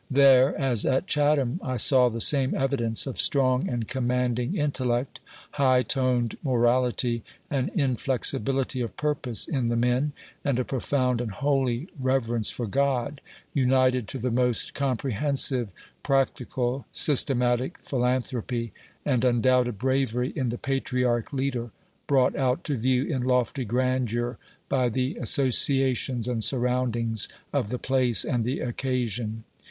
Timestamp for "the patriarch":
20.49-21.31